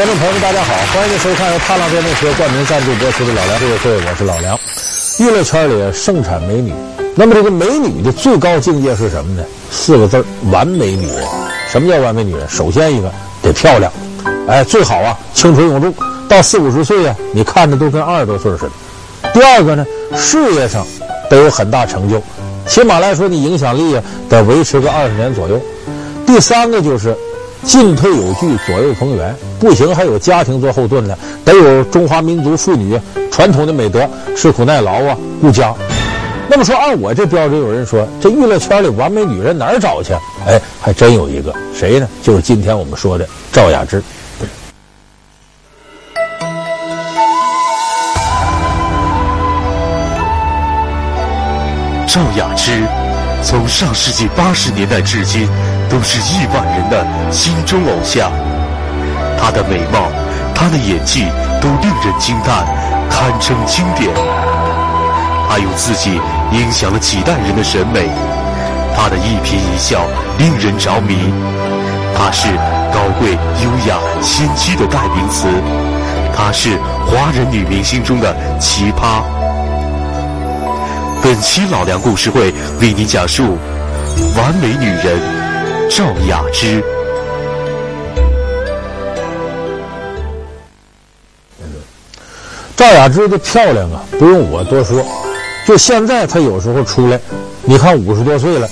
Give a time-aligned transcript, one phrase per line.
[0.00, 4.58] 观众朋友们，大家好，欢迎收看由踏浪电动车冠名赞助播出的《老梁故事会》，我是老梁。
[5.18, 6.72] 娱乐圈里盛产美女，
[7.14, 9.44] 那么这个美女的最高境界是什么呢？
[9.70, 11.22] 四个字儿：完美女人。
[11.70, 12.48] 什么叫完美女人？
[12.48, 13.92] 首先一个得漂亮，
[14.48, 15.94] 哎，最好啊，青春永驻，
[16.26, 19.30] 到四五十岁啊，你看着都跟二十多岁似的。
[19.34, 19.84] 第二个呢，
[20.16, 20.86] 事业上
[21.28, 22.22] 得有很大成就，
[22.66, 25.60] 起码来说，你影响力啊得维持个二十年左右。
[26.26, 27.14] 第三个就是。
[27.62, 32.98] 进退有据，左右逢源，不行还有家庭做后盾呢，得有中华民族妇女
[33.30, 35.72] 传统的美德，吃苦耐劳啊，顾家。
[36.48, 40.12] 那么说，按我这标准，有人说这娱乐圈里完美女人哪儿找去？
[40.46, 42.08] 哎，还真有一个，谁呢？
[42.22, 44.02] 就是今天我们说的赵雅芝。
[52.08, 52.82] 赵雅芝，
[53.44, 55.48] 从上世纪八十年代至今。
[55.90, 58.30] 都是亿万人的心中偶像，
[59.36, 60.06] 她的美貌，
[60.54, 61.26] 她的演技
[61.60, 62.64] 都令人惊叹，
[63.10, 64.08] 堪称经典。
[65.48, 66.20] 她用自己
[66.52, 68.08] 影响了几代人的审美，
[68.96, 70.00] 她的一颦一笑
[70.38, 71.16] 令人着迷。
[72.16, 72.46] 她是
[72.94, 75.48] 高贵、优雅、仙妻的代名词，
[76.36, 79.24] 她是华人女明星中的奇葩。
[81.20, 83.58] 本期老梁故事会为你讲述
[84.36, 85.39] 完美女人。
[85.90, 86.82] 赵雅芝，
[92.76, 95.04] 赵雅芝的漂亮啊，不用我多说。
[95.66, 97.18] 就现在，她有时候出来，
[97.64, 98.68] 你看五十多岁了，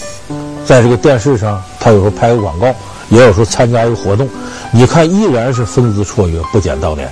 [0.65, 2.73] 在这个电视上，她有时候拍个广告，
[3.09, 4.29] 也有时候参加一个活动，
[4.71, 7.11] 你看依然是风姿绰约，不减当年。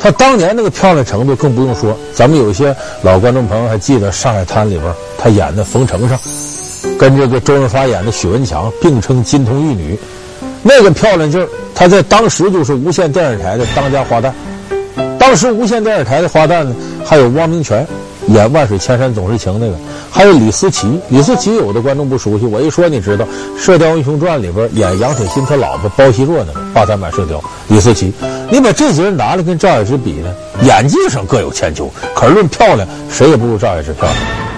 [0.00, 6.18] 她当年那个漂亮程度更不用说，咱们有一些老观众朋友还记得《上海滩》里边她演的冯程程。
[6.98, 9.98] 跟这个周润发演的许文强并称金童玉女，
[10.62, 14.32] 那个漂亮劲儿，她在当时就是无线电视台的当家花旦。
[15.18, 16.74] 当时无线电视台的花旦呢，
[17.04, 17.86] 还有汪明荃
[18.28, 19.74] 演《万水千山总是情》那个，
[20.10, 21.00] 还有李思琪。
[21.08, 23.24] 李思琪有的观众不熟悉，我一说你知道，
[23.58, 28.12] 《射雕英雄传》里边演杨铁心他老婆包惜弱那个八三版射雕，李思琪。
[28.50, 34.49] 你把这几人拿来跟赵雅芝比呢，演技上各有千秋，可是论漂亮，谁也不如赵雅芝漂亮。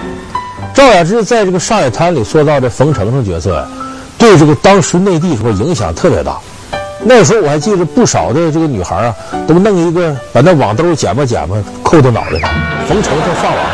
[0.75, 3.67] 赵雅芝在这个《上海滩》里塑造的冯程程角色呀，
[4.17, 6.39] 对这个当时内地说影响特别大。
[7.05, 9.15] 那时候我还记得不少的这个女孩啊，
[9.47, 12.49] 都弄一个把那网兜剪吧剪吧扣到脑袋上，
[12.89, 13.65] 冯程程上网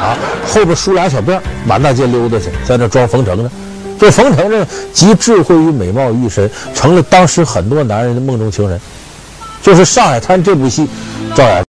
[0.00, 3.50] 啊，后边梳俩小辫，满大街溜达去，在那装冯程程。
[3.98, 8.78] 这冯程程集智慧与美貌于一身，成了当时很多男人的梦中情人。
[9.62, 10.86] 就是《上海滩》这部戏，
[11.34, 11.64] 赵雅。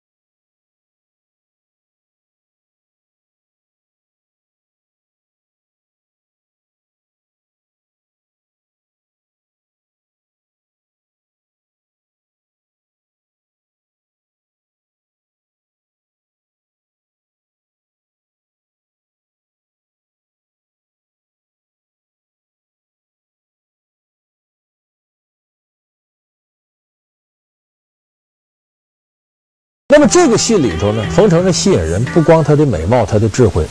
[29.93, 33.63] 那么这个戏里头呢，冯程程吸引人不光她的美貌，她的智慧，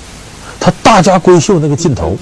[0.61, 2.17] 她大家闺秀那个劲头。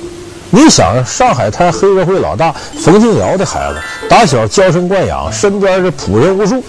[0.49, 2.51] 你想，上海滩黑社会老大
[2.83, 3.79] 冯敬尧的孩子，
[4.09, 6.65] 打小娇生惯养，身边是仆人无数，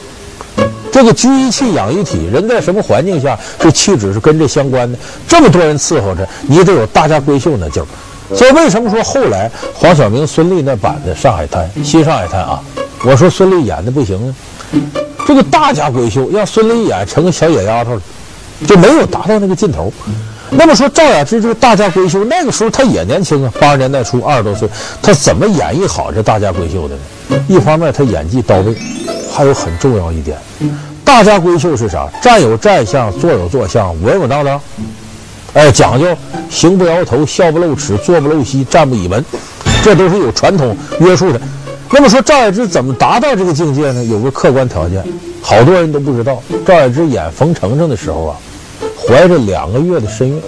[0.91, 4.99] 这个居一气养一体，人在什么环境下，这气质是跟这相关的。
[5.25, 7.87] 这么多人伺候着，你得有大家闺秀那劲儿。
[8.35, 12.61] 所以为什么说后来黄晓明、孙俪那版的《上海滩》新上海滩啊，
[13.05, 14.35] 我说孙俪演的不行呢？
[15.27, 18.01] 这个大家闺秀让孙俪演成个小野丫头了，
[18.67, 19.91] 就没有达到那个劲头。
[20.53, 24.67] 那么说赵雅芝这个大家闺秀，那个时候她也年轻啊，八十年代初二十多岁，
[25.01, 27.41] 她怎么演绎好这大家闺秀的呢？
[27.47, 28.75] 一方面她演技到位，
[29.31, 30.37] 还有很重要一点，
[31.05, 32.09] 大家闺秀是啥？
[32.21, 34.59] 站有站相，坐有坐相，稳稳当当，
[35.53, 36.05] 哎，讲究
[36.49, 39.23] 行不摇头，笑不露齿，坐不露膝，站不倚门，
[39.81, 41.39] 这都是有传统约束的。
[41.93, 44.03] 那么说赵雅芝怎么达到这个境界呢？
[44.05, 45.03] 有个客观条件，
[45.41, 46.41] 好多人都不知道。
[46.65, 48.37] 赵雅芝演冯程程的时候啊，
[48.97, 50.41] 怀着两个月的身孕。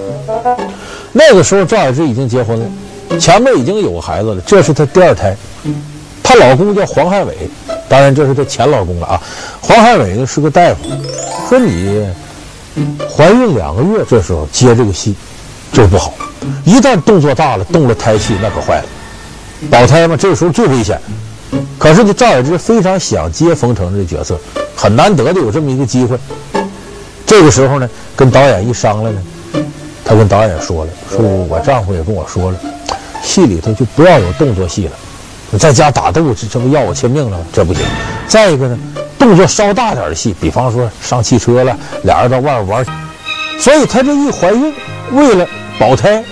[1.11, 5.35] 那个时候赵雅芝已经结婚了，前面已经有孩子了，这是她第二胎。
[6.23, 7.35] 她老公叫黄汉伟，
[7.89, 9.21] 当然这是她前老公了啊。
[9.61, 10.77] 黄汉伟呢是个大夫，
[11.49, 12.07] 说你
[13.13, 15.13] 怀孕两个月这时候接这个戏
[15.73, 16.13] 就不好，
[16.63, 18.85] 一旦动作大了，动了胎气那可坏了，
[19.69, 20.97] 保胎嘛，这时候最危险。
[21.77, 24.39] 可是呢，赵雅芝非常想接冯程这个角色，
[24.75, 26.17] 很难得的有这么一个机会。
[27.25, 29.21] 这个时候呢，跟导演一商量呢，
[30.05, 32.57] 她跟导演说了：“说我丈夫也跟我说了，
[33.23, 34.91] 戏里头就不要有动作戏了，
[35.49, 37.45] 你在家打斗，这这不要我亲命了吗？
[37.51, 37.83] 这不行。
[38.27, 38.77] 再一个呢，
[39.17, 42.85] 动作稍大点的戏，比方说上汽车了，俩人到外边玩，
[43.59, 44.73] 所以她这一怀孕，
[45.11, 45.47] 为了
[45.79, 46.23] 保胎，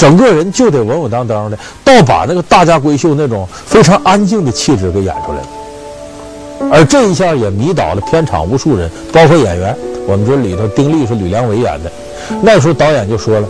[0.00, 6.72] 整个人就得稳稳当当的，倒把那个大家闺秀那种非常安静的气质给演出来了。
[6.72, 9.76] 而这一下也迷倒了片场无数人，包括演员。
[10.06, 11.92] 我们这里头丁力是吕良伟演的，
[12.40, 13.46] 那时候导演就说了，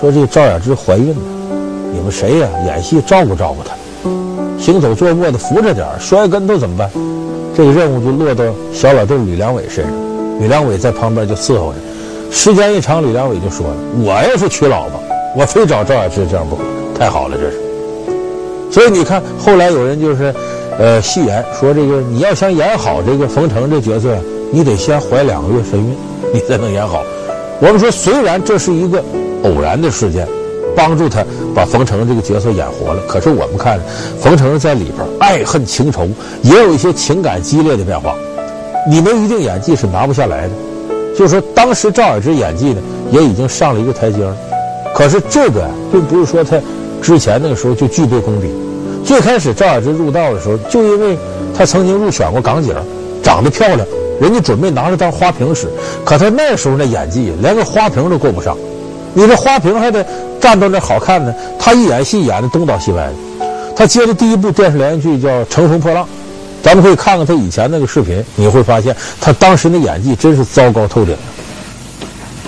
[0.00, 1.22] 说这个赵雅芝怀孕了，
[1.92, 3.74] 你们谁呀、演戏照顾照顾她，
[4.58, 6.90] 行走坐卧的扶着点，摔跟头怎么办？
[7.54, 8.42] 这个任务就落到
[8.72, 9.92] 小老弟吕良伟身上。
[10.40, 11.78] 吕良伟在旁边就伺候着。
[12.30, 15.00] 时间一长，吕良伟就说了：“我要是娶老婆，
[15.36, 16.62] 我非找赵雅芝这样不可，
[16.98, 17.60] 太好了，这是。”
[18.72, 20.34] 所以你看，后来有人就是。
[20.78, 24.16] 呃，戏言说这个，你要想演好这个冯程这角色，
[24.50, 25.94] 你得先怀两个月身孕，
[26.32, 27.02] 你才能演好。
[27.60, 29.04] 我们说，虽然这是一个
[29.42, 30.26] 偶然的事件，
[30.74, 31.22] 帮助他
[31.54, 33.78] 把冯程这个角色演活了，可是我们看
[34.18, 36.08] 冯程在里边爱恨情仇，
[36.40, 38.14] 也有一些情感激烈的变化。
[38.88, 40.50] 你没一定演技是拿不下来的。
[41.14, 42.80] 就是说，当时赵雅芝演技呢，
[43.10, 44.34] 也已经上了一个台阶了。
[44.94, 46.60] 可是这个，并不是说他
[47.00, 48.50] 之前那个时候就具备功底。
[49.04, 51.18] 最开始赵雅芝入道的时候，就因为
[51.56, 52.74] 她曾经入选过港姐，
[53.22, 53.80] 长得漂亮，
[54.20, 55.68] 人家准备拿着当花瓶使。
[56.04, 58.56] 可她那时候那演技，连个花瓶都够不上。
[59.14, 60.06] 你这花瓶还得
[60.38, 61.34] 站到那好看呢。
[61.58, 63.46] 她一演戏演的东倒西歪的。
[63.74, 66.04] 她接的第一部电视连续剧叫《乘风破浪》，
[66.62, 71.16] 咱们可以看看她以前那个视频，你会发现她当时的演技真是糟糕透顶。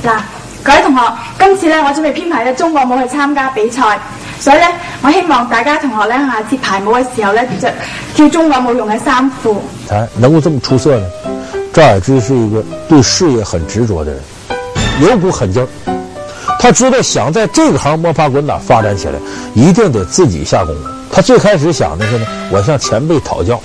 [0.04, 0.20] 嗱，
[0.64, 3.98] 各位同学，今次呢，我准备编排嘅中国舞去参加比赛。
[4.38, 4.68] 所以咧，
[5.02, 7.72] 我希望大家同学咧，下次排舞嘅时候咧，着
[8.14, 9.60] 跳中国舞用嘅衫裤。
[9.88, 11.06] 才能够这么出色呢？
[11.72, 14.20] 赵雅芝是一个对事业很执着的人，
[15.00, 15.68] 有股狠劲儿。
[16.60, 19.14] 他知道想在这个行摸爬滚打发展起来，
[19.54, 20.82] 一定得自己下功夫。
[21.10, 23.60] 他最开始想的是呢，我向前辈讨教，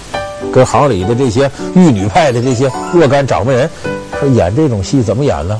[0.51, 3.69] 跟行里的这些玉女派的这些若干掌门人，
[4.11, 5.59] 他演这种戏怎么演呢？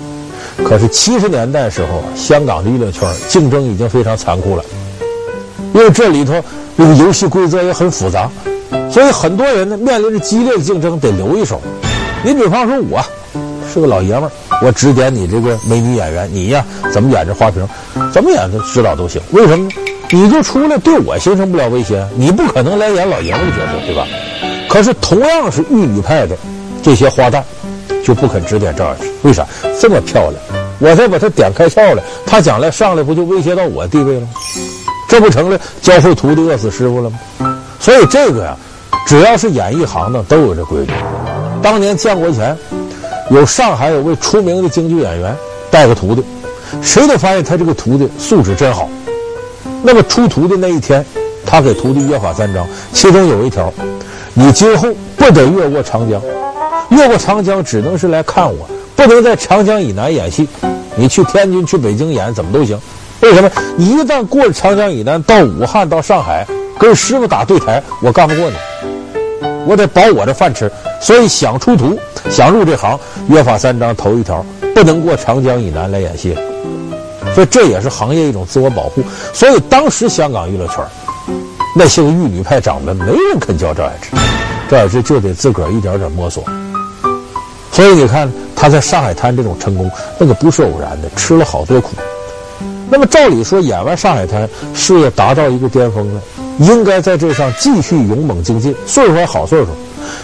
[0.64, 4.64] 可是七十年代时候，香港的娱乐圈竞争已经非常残酷了。
[5.74, 6.34] 因为这里头
[6.78, 8.30] 这个游戏规则也很复杂，
[8.92, 11.62] 所以很多人呢面临着激烈的竞争，得留一手。
[12.24, 13.04] 你比方说，我
[13.72, 17.68] 是个老爷们儿，我指点你这个美女演员，你呀怎么演这花瓶，
[18.12, 19.22] 怎么演的指导都行。
[19.32, 19.72] 为什么呢？
[20.10, 24.08] 你就出来对我形成不了威胁，你不可能来演老爷们的角色，对吧？
[24.70, 26.36] 可是同样是玉女派的
[26.82, 27.44] 这些花旦，
[28.08, 29.46] 就不肯指点赵雅芝，为啥？
[29.82, 30.42] 这么漂亮，
[30.80, 34.30] 我再把她点开窍了，她将来上来不就威胁到我地位了吗？
[35.10, 37.20] 这不成了教会徒弟饿死师傅了吗？
[37.82, 38.56] 所以这个呀，
[39.06, 40.94] 只要是演艺行当都有这规矩。
[41.62, 42.58] 当年建国前，
[43.30, 45.36] 有上海有位出名的京剧演员
[45.70, 46.24] 带个徒弟，
[46.82, 48.90] 谁都发现他这个徒弟素质真好。
[49.84, 51.06] 那么出徒的那一天，
[51.46, 53.70] 他给徒弟约法三章，其中有一条：
[54.34, 54.88] 你今后
[55.18, 56.22] 不得越过长江，
[56.98, 60.50] 越过长江只能是来看我，不能在长江以南演戏。
[60.96, 62.76] 你去天津、去北京演怎么都行。
[63.22, 63.52] 为什么？
[63.78, 66.44] 一旦过了长江以南，到武汉、到上海，
[66.80, 68.56] 跟师傅打对台，我干不过你，
[69.68, 70.72] 我得保我的饭吃。
[71.00, 71.96] 所以想出徒、
[72.32, 73.00] 想入这行，
[73.30, 76.36] 约法三章头一条，不能过长江以南来演戏。
[77.36, 79.04] 所以这也是行业一种自我保护。
[79.34, 80.84] 所以当时香港娱乐圈，
[81.76, 84.10] 那些个玉女派掌门，没人肯教赵雅芝，
[84.68, 86.44] 赵雅芝就得自个儿一点点摸索。
[87.78, 91.92] 所以你看他在上海滩这种成功，那个不是偶然的，吃了好多苦。
[92.90, 96.22] 那么照理说，演完《上海滩》，事业达到一个巅峰了，
[96.58, 99.68] 应该在这上继续勇猛精进，岁数还好岁数。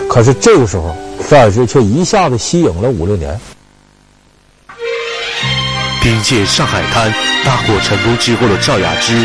[0.10, 0.96] 可是这个时候，
[1.30, 3.40] 赵雅芝却一下子息影了五六年。
[6.02, 7.12] 凭借《上海滩》
[7.46, 9.24] 大获成功之后的赵雅芝，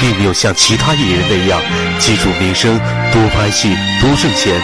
[0.00, 1.62] 并没有像其他艺人那样
[2.00, 2.76] 记住名声、
[3.12, 4.60] 多拍戏、多挣钱，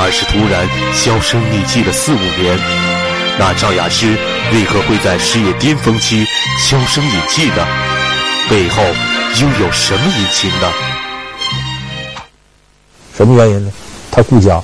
[0.00, 2.56] 而是突然销声匿迹了四五年。
[3.38, 4.16] 那赵雅芝
[4.52, 6.24] 为何会在事业巅峰期
[6.60, 7.66] 销声匿迹呢？
[8.48, 8.82] 背后
[9.40, 10.72] 又有什么隐情呢？
[13.16, 13.70] 什么原因呢？
[14.10, 14.60] 她顾家，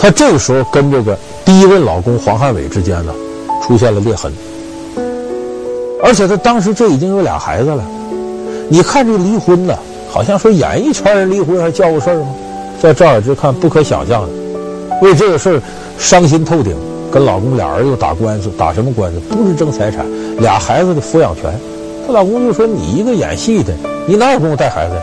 [0.00, 3.14] 她这个时候跟这个第一任老公黄汉伟之间呢，
[3.62, 4.32] 出现了裂痕，
[6.02, 7.84] 而且她当时这已经有俩孩子了。
[8.68, 9.78] 你看这离婚呢，
[10.10, 12.34] 好像说演艺圈人离婚还叫个事儿吗？
[12.80, 14.28] 在赵雅芝看不可想象的，
[15.02, 15.62] 为这个事儿
[15.98, 16.76] 伤心透顶。
[17.10, 19.18] 跟老公俩人又打官司，打什么官司？
[19.30, 20.04] 不是争财产，
[20.40, 21.44] 俩孩子的抚养权。
[22.06, 23.72] 她老公就说：“你一个演戏的，
[24.06, 24.94] 你哪有功夫带孩子？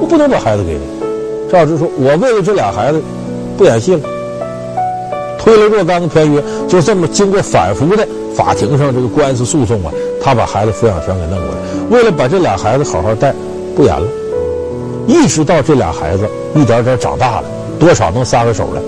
[0.00, 0.80] 我不能把孩子给你。”
[1.48, 3.00] 赵雅芝说：“我为了这俩孩子，
[3.56, 4.00] 不演戏了，
[5.38, 8.04] 推了若干个片约，就这么经过反复的
[8.34, 11.56] 法庭上这个官司诉讼啊，他把孩子抚养权给弄过来，
[11.90, 13.32] 为了把这俩孩子好好带，
[13.76, 14.06] 不演了。
[15.10, 17.44] 一直到这俩孩子一点点长大了，
[17.80, 18.80] 多少能撒个手来。”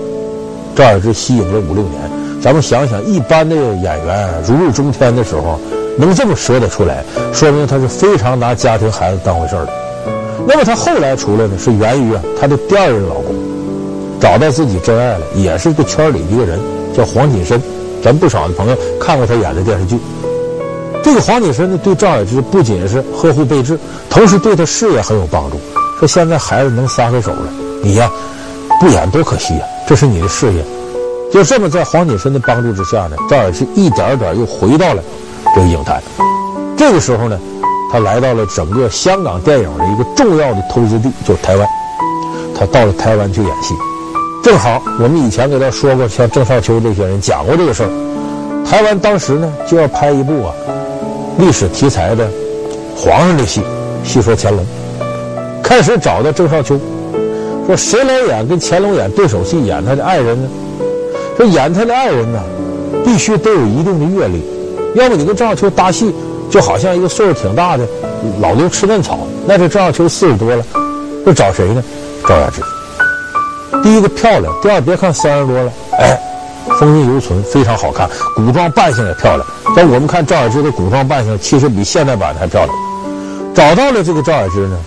[0.73, 2.01] 赵雅芝吸引了五六年。
[2.41, 5.59] 咱们想想，一般的演员如日中天的时候，
[5.97, 7.03] 能这么说得出来，
[7.33, 9.73] 说明他是非常拿家庭孩子当回事儿的。
[10.47, 13.35] 那么他后来出来呢，是源于啊他的第二任老公
[14.19, 16.57] 找到自己真爱了，也是个圈里一个人，
[16.93, 17.61] 叫黄锦申。
[18.01, 19.97] 咱不少的朋友看过他演的电视剧。
[21.01, 23.77] 这个黄锦申呢，对赵雅芝不仅是呵护备至，
[24.09, 25.57] 同时对他事业很有帮助。
[26.03, 27.49] 说现在孩子能撒开手了，
[27.81, 28.11] 你呀
[28.77, 30.61] 不演多可惜呀，这是你的事业。
[31.31, 35.01] 就这么在黄锦申的帮助之下呢，赵雅芝一点点又回到了
[35.55, 36.03] 这个影坛。
[36.75, 37.39] 这个时候呢，
[37.89, 41.65] 他来到了整个香港电影的一个重要的投资地，就是台湾。
[42.53, 43.73] 他到了台湾去演戏。
[44.43, 48.65] 正好我们以前给他说过，像郑少秋这些人讲过这个事儿。
[48.69, 50.53] 台湾当时呢就要拍一部啊
[51.37, 52.29] 历史题材的
[52.93, 53.61] 皇上的戏，
[54.03, 54.65] 戏说乾隆。
[55.63, 56.77] 开始找到郑少秋，
[57.65, 60.49] 说谁来演跟乾隆演对手戏，演他的爱人呢？
[61.37, 62.39] 说演他的爱人呢，
[63.03, 64.43] 必须得有一定的阅历，
[64.93, 66.13] 要么你跟郑少秋搭戏，
[66.51, 67.87] 就好像一个岁数挺大的
[68.39, 69.17] 老牛吃嫩草。
[69.47, 70.63] 那这郑少秋四十多了，
[71.25, 71.83] 这找谁呢？
[72.27, 72.61] 赵雅芝。
[73.81, 76.21] 第一个漂亮，第二别看三十多了，哎，
[76.79, 79.47] 风韵犹存，非常好看，古装扮相也漂亮。
[79.75, 82.77] 但我们看赵雅芝的古装扮相，其实比现代版的还漂亮。
[83.55, 84.77] 找到了这个赵雅芝呢，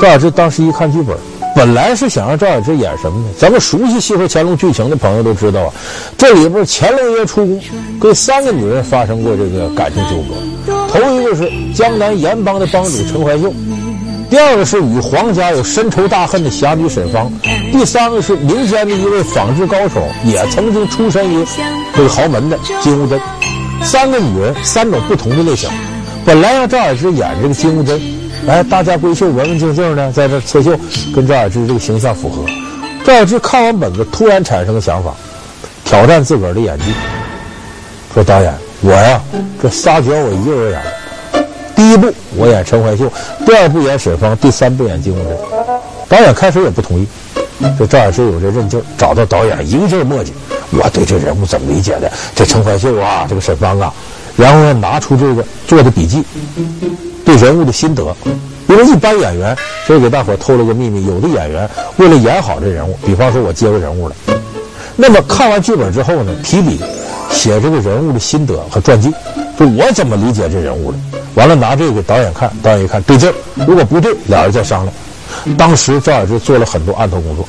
[0.00, 1.16] 赵雅芝当时一看剧本，
[1.54, 3.28] 本来是想让赵雅芝演什么呢？
[3.38, 5.72] 咱们熟悉《戏说乾隆》剧情的朋友都知道啊，
[6.18, 7.60] 这里边乾隆爷出宫，
[8.00, 10.34] 跟三个女人发生过这个感情纠葛。
[10.88, 13.52] 头一个是江南盐帮的帮主陈怀秀。
[14.30, 17.30] 第二个是与皇家有深仇大恨的侠女沈芳，
[17.70, 21.46] 第三个是民间的一位纺织高手，也曾经出身于
[21.94, 23.20] 这个豪门的金乌珍。
[23.82, 25.70] 三个女人，三种不同的类型。
[26.24, 28.00] 本来让赵雅芝演这个金乌珍，
[28.46, 30.78] 哎，大家闺秀，文文静静的在这刺绣，
[31.14, 32.44] 跟赵雅芝这个形象符合。
[33.02, 35.14] 赵雅芝看完本子，突然产生个想法，
[35.84, 36.84] 挑战自个儿的演技，
[38.12, 39.20] 说导演，我呀，
[39.62, 40.82] 这仨角我一个人演。
[41.74, 43.10] 第一部我演陈怀秀，
[43.46, 45.36] 第二部演沈芳，第三部演金乌珍。
[46.08, 47.06] 导演开始也不同意，
[47.78, 50.28] 这赵雅芝有这韧劲，找到导演一个劲儿磨叽。
[50.70, 52.12] 我对这人物怎么理解的？
[52.34, 53.92] 这陈怀秀啊，这个沈芳啊，
[54.36, 56.22] 然后呢拿出这个做的笔记，
[57.34, 58.14] 对人物的心得。
[58.66, 64.14] 因为一般演员，所以给大伙透了个秘密：有的演员为了演好这人物，比方说我接个人物了，
[64.96, 66.80] 那么看完剧本之后呢，提笔
[67.30, 69.12] 写这个人物的心得和传记，
[69.58, 70.98] 就我怎么理解这人物的。
[71.34, 73.34] 完了，拿这个给导演看，导演一看对劲儿，
[73.66, 75.56] 如果不对，俩人再商量。
[75.58, 77.46] 当时赵雅芝做了很多案头工作，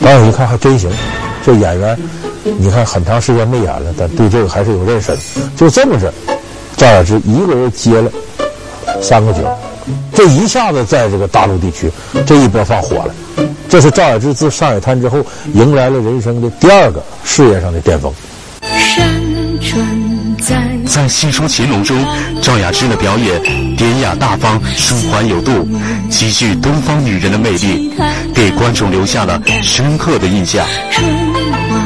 [0.00, 0.88] 导演一看还真行，
[1.44, 1.98] 这演员，
[2.58, 5.18] 你看很长时间没演了，但对这个还是有认识的。
[5.56, 6.12] 就这么着，
[6.76, 8.10] 赵雅芝一个人接了
[9.02, 9.40] 三个角，
[10.14, 11.90] 这一下子在这个大陆地区
[12.24, 13.14] 这一波放火了。
[13.68, 18.12] 这是赵雅芝自《上海滩》之后迎来了人生的第二个事业上的巅峰。
[20.86, 21.96] 在戏说乾隆中，
[22.42, 23.42] 赵雅芝的表演
[23.76, 25.66] 典雅大方、舒缓有度，
[26.10, 27.90] 极具东方女人的魅力，
[28.34, 30.66] 给观众留下了深刻的印象。
[30.90, 31.78] 春花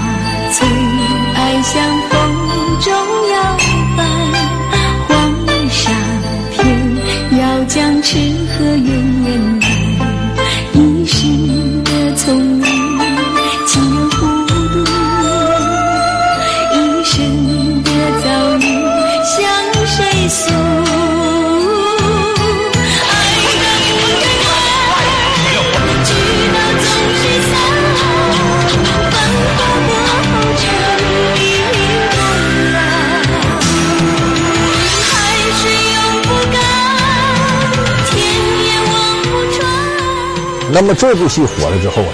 [40.78, 42.12] 那么这部戏火了之后啊，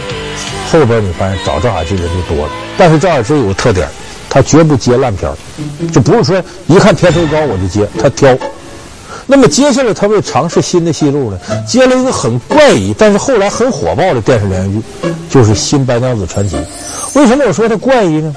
[0.71, 2.53] 后边你发现找赵雅芝的人就多了。
[2.79, 3.89] 但是赵雅芝有个特点，
[4.31, 5.29] 她绝不接烂片，
[5.93, 8.33] 就不是说一看片酬高我就接，她挑。
[9.27, 16.57] 那么接下来她为尝试新的戏路呢，接了一个很怪异，但是后来很火爆的电视连续剧，就是《新白娘子传奇》。
[17.19, 18.33] 为什么我说它怪异呢？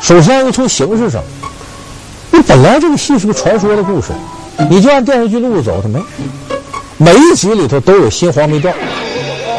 [0.00, 1.20] 首先，从形式上，
[2.30, 4.12] 你本来这个戏是个传说的故事，
[4.70, 6.00] 你就按电视剧路子走，它没，
[6.96, 8.72] 每一集里头都有新黄梅调。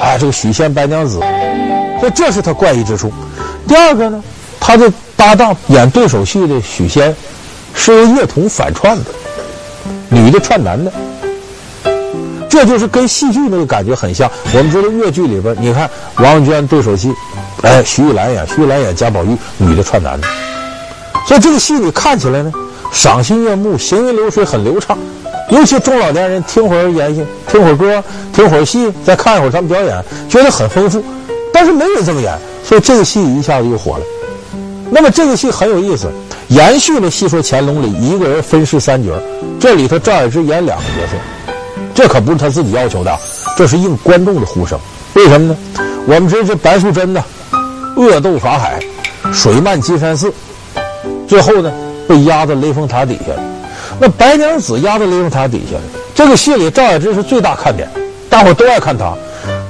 [0.03, 1.17] 啊，这个许仙白娘子，
[2.01, 3.09] 所以这是他怪异之处。
[3.65, 4.21] 第二个呢，
[4.59, 7.15] 他的搭档演对手戏的许仙，
[7.73, 9.05] 是由乐童反串的，
[10.09, 10.91] 女的串男的，
[12.49, 14.29] 这就是跟戏剧那个感觉很像。
[14.51, 17.13] 我们知道粤剧里边，你看王语娟对手戏，
[17.61, 20.27] 哎，徐玉兰演，徐玉兰演贾宝玉，女的串男的，
[21.25, 22.51] 所以这个戏你看起来呢，
[22.93, 24.97] 赏心悦目，行云流水，很流畅。
[25.49, 31.03] 尤其中老年人听会儿言行，听会儿歌，听会儿戏，再看一会儿他们表演，觉得很丰富。
[31.51, 32.33] 但是没人这么演，
[32.63, 34.03] 所以这个戏一下子就火了。
[34.91, 36.07] 那么这个戏很有意思，
[36.49, 39.11] 延续了《戏说乾隆》里一个人分饰三角，
[39.59, 41.17] 这里头赵雅芝演两个角色，
[41.95, 43.15] 这可不是他自己要求的，
[43.57, 44.79] 这是应观众的呼声。
[45.15, 45.57] 为什么呢？
[46.07, 47.23] 我们知道这白素贞呢，
[47.97, 48.79] 恶斗法海，
[49.33, 50.31] 水漫金山寺，
[51.27, 51.71] 最后呢
[52.07, 53.39] 被压在雷峰塔底下了。
[53.99, 55.83] 那白娘子压在雷峰塔底下了，
[56.15, 57.87] 这个戏里赵雅芝是最大看点，
[58.29, 59.13] 大伙都爱看她。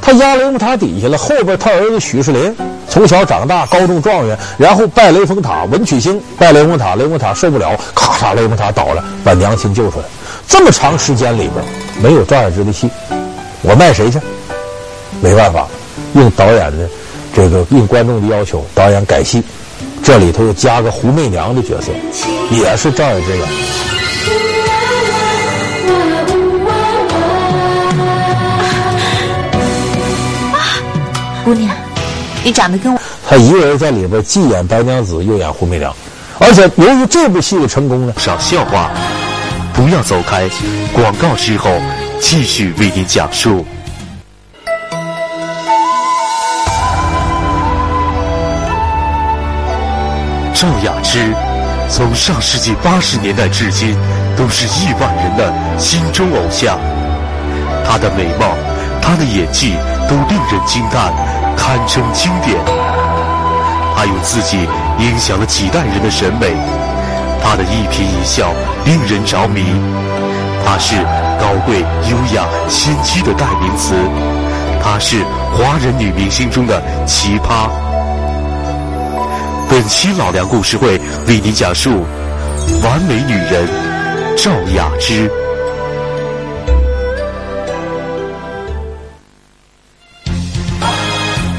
[0.02, 2.56] 她压雷峰塔底下了，后边她儿子许仕林
[2.90, 10.06] 从小长大，高中状元，然后拜雷峰塔，文曲星拜雷峰塔，雷峰塔受不了，咔嚓，雷峰塔倒了，把娘亲救出来。
[10.48, 11.64] 这么长时间里边
[12.02, 12.90] 没有赵雅芝的戏，
[13.62, 14.20] 我卖谁去？
[15.22, 15.68] 没办法，
[16.14, 16.90] 应导演的
[17.34, 19.42] 这个应观众的要求，导演改戏，
[20.04, 21.94] 这里头又加个胡媚娘的角色，
[22.52, 23.48] 也是赵雅芝演。
[31.46, 31.74] 姑娘，
[32.44, 33.00] 你长得跟我……
[33.28, 35.96] 他一个人在里边既演白娘子又演胡媚娘，
[36.38, 38.92] 而且由于这部戏的成功呢，少笑话，
[39.74, 40.50] 不要走开，
[40.94, 41.72] 广告之后
[42.20, 43.66] 继续为您讲述。
[50.64, 51.36] 赵雅芝，
[51.90, 53.94] 从上世纪八十年代至今，
[54.38, 56.80] 都是亿万人的心中偶像。
[57.86, 58.56] 她的美貌，
[59.02, 59.74] 她的演技。
[60.08, 61.12] 都令人惊叹，
[61.58, 62.56] 堪称经典。
[63.94, 64.58] 她用自己
[65.00, 66.54] 影响了几代人的审美，
[67.44, 68.54] 她的一颦一笑
[68.86, 69.66] 令人着迷。
[70.66, 70.96] 她是
[71.42, 71.80] 高贵、
[72.10, 73.96] 优雅、仙妻的代名词，
[74.82, 75.24] 她是
[75.58, 77.68] 华人女明星中的奇葩。
[79.74, 82.06] 本期老梁故事会为您讲述
[82.84, 83.68] 完美女人
[84.38, 85.28] 赵雅芝。《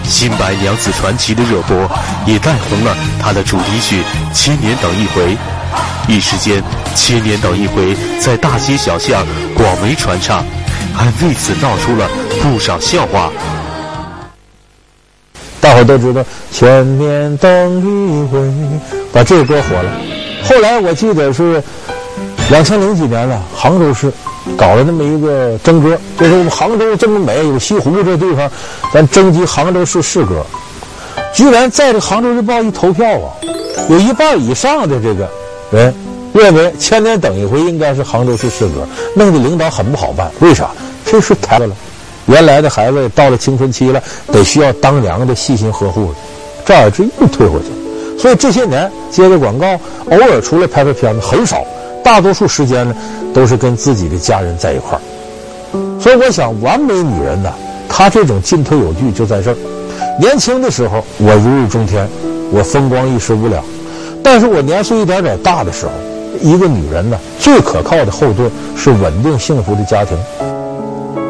[0.04, 1.90] 新白娘子传奇》的热播，
[2.24, 4.00] 也带红了她的主题曲
[4.32, 5.34] 《千年等一回》。
[6.06, 6.62] 一时间，
[6.94, 10.44] 《千年等一回》在大街小巷广为传唱，
[10.94, 12.08] 还为此闹出了
[12.40, 13.32] 不少笑话。
[15.64, 16.20] 大伙都知道
[16.52, 18.38] 《千年等一回》，
[19.10, 19.90] 把这个歌火了。
[20.44, 21.62] 后来我记得是
[22.50, 24.12] 两千零几年了，杭州市。
[24.58, 28.50] 搞了那么一个征歌，就是我们杭州这么美，有西湖这地方，
[28.92, 30.44] 咱征集杭州市市歌。
[31.32, 33.32] 居然在这《杭州日报》一投票啊，
[33.88, 35.26] 有一半以上的这个
[35.70, 35.94] 人
[36.34, 40.30] 认为《千年等一回》应该是杭州市市歌，弄得领导很不好办。
[40.40, 40.68] 为啥？
[41.06, 41.66] 这是抬了，
[42.26, 46.14] 原来的孩子到了青春期了，得需要当娘的细心呵护了，
[46.64, 48.18] 赵雅芝又退回去了。
[48.18, 49.66] 所以这些年接的广告，
[50.10, 51.64] 偶尔出来拍拍片子，很少。
[52.02, 52.94] 大多数时间呢，
[53.32, 55.00] 都是跟自己的家人在一块儿。
[55.98, 57.52] 所以我想，完美女人呢，
[57.88, 59.56] 她这种进退有据就在这儿。
[60.20, 62.06] 年轻的时候，我如日中天，
[62.52, 63.62] 我风光一时无两；
[64.22, 65.92] 但是我年岁一点点大的时候，
[66.40, 70.16] 一个女人呢，最可靠的后盾是稳定幸福的家庭。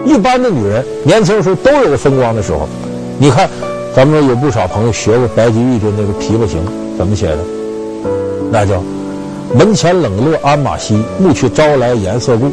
[0.05, 2.69] 一般的女人年轻时候都有风光的时候。
[3.19, 3.49] 你看，
[3.95, 6.61] 咱们有不少朋友学过白居易的那个《琵琶行》，
[6.99, 7.39] 怎么写的？
[8.51, 8.83] 那叫。
[9.55, 12.51] 门前冷落鞍马稀，暮去朝来颜色故。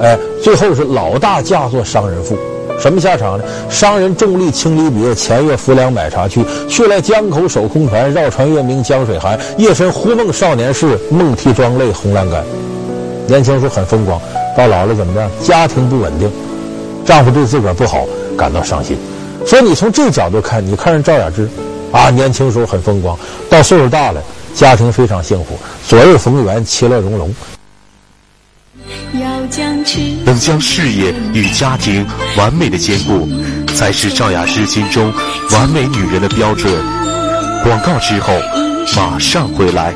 [0.00, 2.36] 哎，最后是老大嫁作商人妇，
[2.80, 3.44] 什么下场呢？
[3.68, 9.38] 商人重利轻离别，前月浮梁买茶去，去来江口守空船，绕船月明江水寒。
[9.58, 12.42] 夜深忽梦少年事，梦啼妆泪红阑干。
[13.28, 14.18] 年轻时候很风光，
[14.56, 15.30] 到老了怎么样？
[15.42, 16.28] 家庭不稳定，
[17.04, 18.96] 丈夫对自个儿不好，感到伤心。
[19.46, 21.48] 所以你从这角度看，你看人赵雅芝，
[21.92, 24.22] 啊，年轻时候很风光，到岁数大了。
[24.52, 27.32] 家庭非常幸福，左右逢源，其乐融融。
[30.24, 32.04] 能将事业与家庭
[32.36, 33.28] 完美的兼顾，
[33.74, 35.12] 才是赵雅芝心中
[35.52, 36.72] 完美女人的标准。
[37.62, 38.32] 广告之后，
[38.96, 39.94] 马上回来。